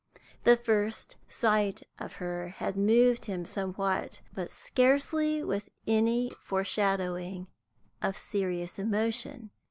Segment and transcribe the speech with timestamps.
[0.45, 7.45] The first sight of her had moved him somewhat, but scarcely with any foreshadowing
[8.01, 9.51] of serious emotion.